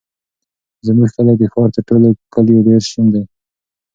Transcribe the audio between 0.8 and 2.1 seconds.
زموږ کلی د ښار تر ټولو